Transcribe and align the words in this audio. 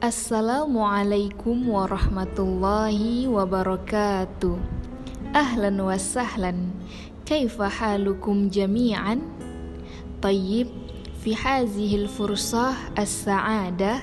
Assalamualaikum 0.00 1.76
warahmatullahi 1.76 3.28
wabarakatuh. 3.28 4.56
Ahlan 5.36 5.76
wa 5.76 5.92
sahlan. 6.00 6.72
Kaifa 7.28 7.68
halukum 7.68 8.48
jami'an? 8.48 9.20
Tayyib, 10.24 10.72
fi 11.20 11.36
hadhihi 11.36 12.08
al-fursah 12.08 12.96
as-sa'adah 12.96 14.00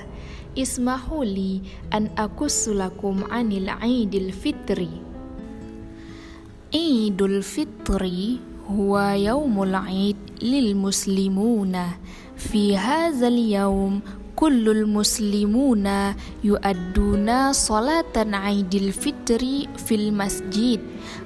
ismahu 0.54 1.26
li 1.26 1.66
an 1.90 2.14
akussu 2.14 2.78
lakum 2.78 3.26
'anil 3.26 3.66
'Idil 3.66 4.30
Fitri. 4.30 5.02
Idul 6.70 7.42
Fitri 7.42 8.38
huwa 8.70 9.18
yaumul 9.18 9.74
'id 9.74 10.46
lil 10.46 10.78
muslimuna 10.78 11.98
fi 12.38 12.78
hadzal 12.78 13.34
yaum 13.34 13.98
kullul 14.38 14.86
muslimuna 14.86 16.14
yu'adduna 16.46 17.50
salatan 17.50 18.38
Aidil 18.38 18.94
Fitri 18.94 19.66
fil 19.74 20.14
masjid 20.14 20.78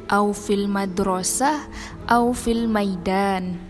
au 0.08 0.32
fil 0.32 0.64
madrasah 0.64 1.60
au 2.08 2.32
fil 2.32 2.64
maidan. 2.72 3.60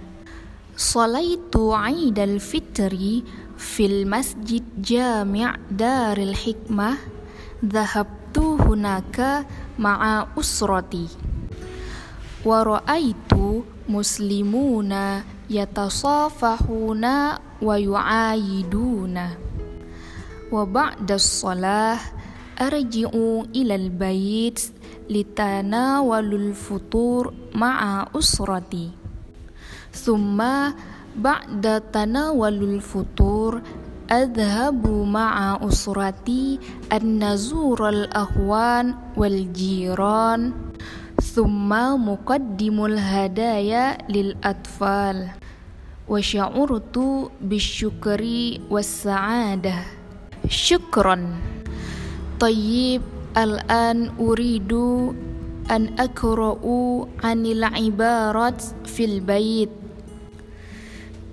Salaitu 0.78 1.74
Aidil 1.74 2.38
Fitri 2.38 3.26
fil 3.58 4.06
masjid 4.06 4.62
Jami' 4.78 5.58
Daril 5.74 6.38
Hikmah 6.38 7.02
dhahabtu 7.66 8.62
hunaka 8.62 9.42
ma'a 9.74 10.30
usrati 10.38 11.10
wa 12.46 12.62
ra'aitu 12.62 13.66
muslimuna 13.90 15.26
yatasafahuna 15.50 17.42
ويعايدونه. 17.62 19.30
وبعد 20.52 21.12
الصلاة 21.12 21.98
أرجع 22.60 23.10
إلى 23.56 23.74
البيت 23.74 24.60
لتناول 25.10 26.34
الفطور 26.34 27.34
مع 27.54 28.06
أسرتي. 28.18 28.90
ثم 29.92 30.42
بعد 31.16 31.82
تناول 31.92 32.62
الفطور 32.62 33.62
أذهب 34.12 34.86
مع 34.88 35.58
أسرتي 35.62 36.58
أن 36.92 37.32
نزور 37.32 37.88
الأخوان 37.88 38.94
والجيران. 39.16 40.52
ثم 41.22 41.70
مقدم 42.08 42.84
الهدايا 42.84 43.98
للأطفال. 44.08 45.28
Hadaya 46.08 46.50
lil 46.50 46.62
atfal 46.62 46.66
wa 46.66 46.70
sya'urtu 46.70 47.30
bisyukri 47.40 48.60
was 48.68 48.86
sa'adah 48.86 49.86
syukran 50.50 51.38
tayyib 52.38 53.02
al-an 53.38 54.10
uridu 54.18 55.14
an 55.70 55.94
akra'u 55.98 57.06
anil 57.22 57.62
ibarat 57.78 58.58
fil 58.84 59.20
bait 59.22 59.70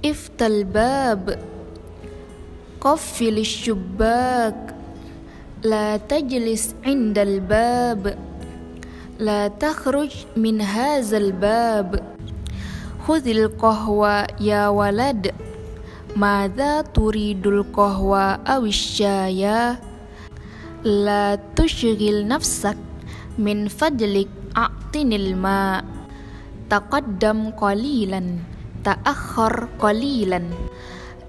iftal 0.04 0.64
bab. 0.64 1.36
Qaffil 2.80 3.44
syubbak. 3.44 4.76
La 5.64 6.00
tajlis 6.00 6.72
indal 6.88 7.44
bab. 7.44 8.16
La 9.20 9.52
takhruj 9.52 10.24
min 10.40 10.64
hadzal 10.64 11.36
bab 11.36 12.19
khudhil 13.06 13.48
qahwa 13.56 14.28
ya 14.42 14.68
walad 14.72 15.32
madza 16.16 16.84
turidul 16.90 17.64
qahwa 17.70 18.42
awisyaya 18.44 19.78
la 20.84 21.38
tushghil 21.56 22.26
nafsak 22.26 22.78
min 23.40 23.70
fadlik 23.70 24.28
a'tinil 24.56 25.36
ma 25.36 25.84
taqaddam 26.68 27.56
qalilan 27.56 28.44
ta'akhkhar 28.84 29.70
qalilan 29.78 30.50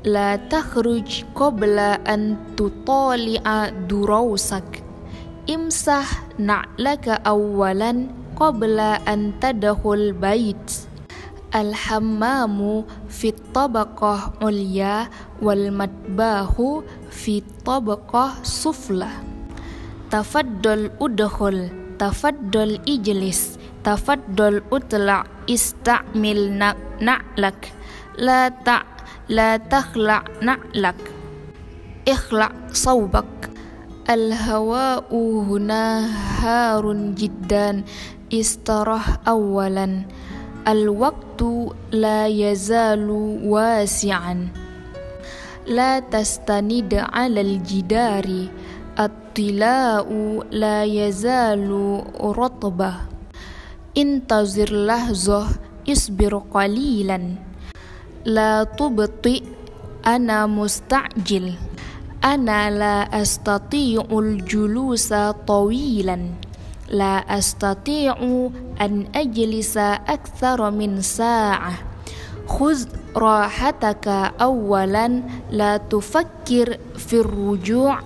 la 0.07 0.41
takhruj 0.49 1.29
qabla 1.37 2.01
an 2.09 2.41
tutali'a 2.57 3.69
durawsak 3.85 4.81
imsah 5.45 6.09
na'laka 6.41 7.21
awwalan 7.27 8.09
qabla 8.39 9.03
an 9.05 9.37
tadkhul 9.43 10.17
bait 10.17 10.90
Al-hammamu 11.51 12.87
fit 13.11 13.35
tabaqah 13.51 14.39
ulya 14.39 15.11
wal 15.43 15.75
matbahu 15.75 16.87
fit 17.11 17.43
tabaqah 17.67 18.39
sufla. 18.47 19.11
Tafaddal 20.15 20.95
udkhul, 21.03 21.75
tafaddal 21.99 22.79
ijlis, 22.87 23.59
tafaddal 23.83 24.63
utla 24.71 25.27
istamil 25.51 26.55
na'lak. 26.55 27.75
La 28.15 28.47
ta 28.55 28.87
la 29.27 29.59
takhla 29.59 30.23
na'lak. 30.39 31.03
Ikhla 32.07 32.55
sawbak. 32.71 33.51
Al-hawa'u 34.07 35.51
huna 35.51 36.07
harun 36.39 37.19
jiddan 37.19 37.83
istarah 38.31 39.19
awalan. 39.27 40.07
Al-waqtu 40.61 41.73
la 41.97 42.29
yazalu 42.29 43.49
wasi'an 43.49 44.53
La 45.65 46.05
tastanid 46.05 46.93
'alal 46.93 47.65
jidari 47.65 48.53
At-tila'u 48.93 50.45
la 50.53 50.85
yazalu 50.85 52.05
ratbah 52.37 53.09
Intazir 53.97 54.69
lahzah 54.69 55.49
isbir 55.89 56.37
qalilan 56.53 57.41
La 58.29 58.69
tubti 58.69 59.41
ana 60.05 60.45
musta'jil 60.45 61.57
Ana 62.21 62.69
la 62.69 62.97
astati'ul 63.09 64.45
julusa 64.45 65.33
tawilan 65.49 66.50
لا 66.91 67.39
أستطيع 67.39 68.17
أن 68.81 69.07
أجلس 69.15 69.77
أكثر 69.77 70.71
من 70.71 71.01
ساعة. 71.01 71.73
خذ 72.47 72.85
راحتك 73.17 74.09
أولا 74.41 75.23
لا 75.51 75.77
تفكر 75.77 76.79
في 76.99 77.21
الرجوع. 77.21 77.99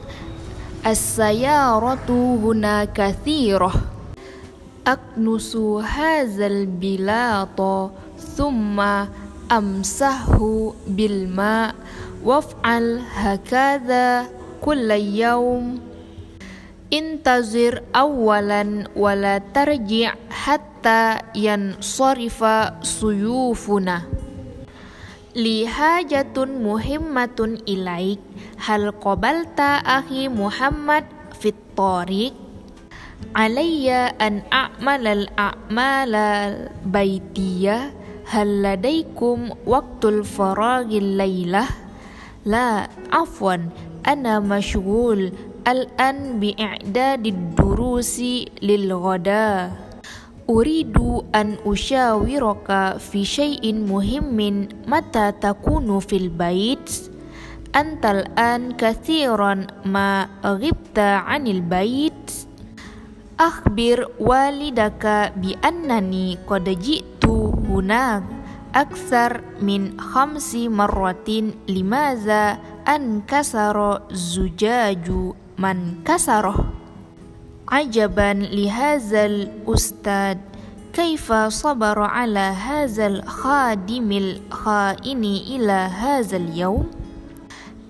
السيارة 0.87 2.37
هنا 2.45 2.85
كثيرة. 2.85 3.73
أكنس 4.87 5.57
هذا 5.97 6.47
البلاط 6.47 7.91
ثم 8.37 8.81
أمسحه 9.53 10.73
بالماء. 10.87 11.75
وافعل 12.25 13.01
هكذا 13.15 14.27
كل 14.61 14.91
يوم. 14.91 15.94
Intazir 16.95 17.83
awalan 17.91 18.87
wala 18.95 19.43
tarji' 19.51 20.15
hatta 20.31 21.27
yansarifa 21.35 22.79
suyufuna. 22.87 24.07
Li 25.35 25.67
hajatun 25.67 26.63
muhimmatun 26.63 27.59
ilaik 27.67 28.23
Hal 28.63 28.95
qabalta 29.03 29.83
akhi 29.83 30.31
Muhammad 30.31 31.03
fit 31.35 31.59
tariq? 31.75 32.31
Alayya 33.35 34.15
an 34.23 34.47
a'malal 34.55 35.27
a'malal 35.35 36.71
baitiyah 36.87 37.91
Hal 38.31 38.63
ladaikum 38.63 39.51
waktul 39.67 40.23
faragil 40.23 41.19
laylah? 41.19 41.67
La 42.47 42.87
afwan 43.11 43.75
ana 44.07 44.39
masyghul 44.39 45.35
Al-an 45.65 46.45
bi'a'dadid 46.45 47.57
durusi 47.57 48.45
lil 48.61 48.93
ghada 49.01 49.73
Uridu 50.45 51.25
an 51.33 51.57
usyawiraka 51.65 53.01
fi 53.01 53.25
syai'in 53.25 53.89
muhimmin 53.89 54.69
mata 54.85 55.33
takunu 55.33 56.05
fil 56.05 56.29
bait. 56.29 56.85
Antal 57.73 58.29
an 58.37 58.77
kathiran 58.77 59.73
ma 59.89 60.29
ghibta 60.45 61.25
anil 61.25 61.65
bait. 61.65 62.45
Akhbir 63.41 64.05
walidaka 64.21 65.33
bi 65.33 65.57
annani 65.65 66.37
qad 66.45 66.69
ji'tu 66.69 67.57
hunak 67.73 68.21
aksar 68.77 69.41
min 69.65 69.97
khamsi 69.97 70.69
marratin 70.69 71.57
limaza 71.65 72.61
من 75.59 76.03
كسره 76.05 76.65
عجبا 77.69 78.33
لهذا 78.33 79.27
الأستاذ 79.27 80.39
كيف 80.93 81.33
صبر 81.33 81.99
على 82.03 82.39
هذا 82.39 83.07
الخادم 83.07 84.13
الخائن 84.13 85.25
إلى 85.25 85.73
هذا 85.73 86.37
اليوم 86.37 86.91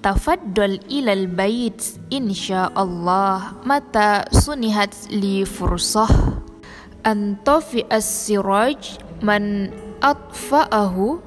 تفضل 0.03 0.81
إلى 0.91 1.13
البيت 1.13 1.85
إن 2.13 2.33
شاء 2.33 2.73
الله 2.83 3.43
متى 3.67 4.23
سنحت 4.33 4.95
لي 5.11 5.45
فرصة 5.45 6.09
أن 7.07 7.37
طفئ 7.45 7.97
السراج 7.97 8.99
من 9.23 9.71
أطفأه 10.03 11.19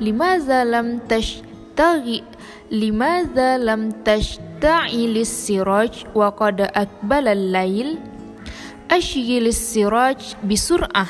لماذا 0.00 0.64
لم 0.64 0.98
تشتغل 1.08 2.22
لماذا 2.70 3.58
لم 3.58 3.90
تشتغل 3.90 4.53
دعي 4.64 5.06
للسراج 5.06 6.08
وقد 6.14 6.60
أقبل 6.60 7.28
الليل. 7.28 7.98
أشغل 8.90 9.46
السراج 9.46 10.36
بسرعة. 10.40 11.06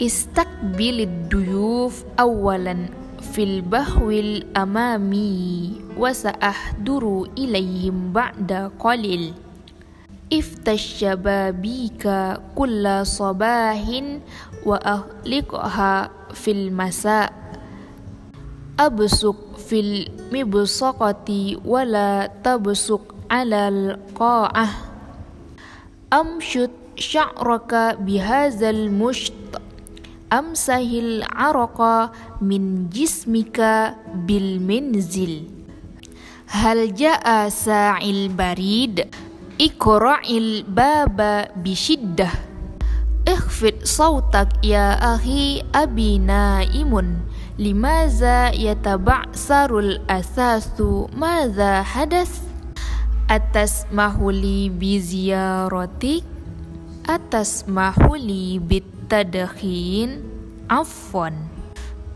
استقبل 0.00 1.00
الضيوف 1.00 2.04
أولا 2.20 2.76
في 3.32 3.42
البهو 3.42 4.10
الأمامي 4.10 5.72
وسأحضر 5.98 7.28
إليهم 7.38 8.12
بعد 8.12 8.72
قليل. 8.78 9.32
افتش 10.32 10.82
شبابيك 11.04 12.04
كل 12.56 13.06
صباح 13.06 13.84
وأغلقها 14.66 16.10
في 16.32 16.50
المساء. 16.50 17.32
أبصق 18.80 19.36
في 19.68 19.80
المبصقة 19.80 21.56
ولا 21.64 22.30
تبصق 22.44 23.14
على 23.30 23.68
القاعة. 23.68 24.68
أمشط 26.12 26.70
شعرك 26.96 27.98
بهذا 28.00 28.70
المشط 28.70 29.32
أمسه 30.32 31.00
العرق 31.00 32.10
من 32.40 32.88
جسمك 32.88 33.60
بالمنزل. 34.14 35.44
هل 36.46 36.94
جاء 36.94 37.48
ساع 37.48 38.00
البريد؟ 38.00 39.06
اقرع 39.60 40.20
الباب 40.30 41.48
بشدة. 41.56 42.28
اخفض 43.28 43.74
صوتك 43.84 44.48
يا 44.64 45.14
أخي 45.14 45.62
أبي 45.74 46.18
نائم. 46.18 47.20
Limaza 47.60 48.56
yataba'sarul 48.56 50.00
asasu? 50.08 51.12
Madza 51.12 51.84
hadas? 51.84 52.40
Atas 53.28 53.84
mahuli 53.92 54.72
bi 54.72 54.96
ziyaratik 54.96 56.24
atas 57.04 57.68
mahuli 57.68 58.56
bit 58.58 58.88
tadkhin 59.12 60.24
afwan. 60.72 61.36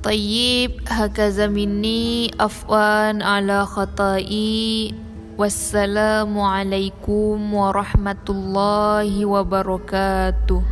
Tayyib 0.01 0.81
hakaza 0.89 1.53
minni 1.53 2.33
afwan 2.41 3.21
ala 3.21 3.69
khatai. 3.69 4.97
Wassalamualaikum 5.35 7.43
warahmatullahi 7.53 9.27
wabarakatuh 9.27 10.63